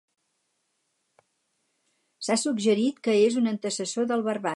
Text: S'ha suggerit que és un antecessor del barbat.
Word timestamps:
S'ha 2.27 2.37
suggerit 2.45 3.03
que 3.09 3.15
és 3.27 3.39
un 3.43 3.53
antecessor 3.53 4.09
del 4.15 4.25
barbat. 4.31 4.49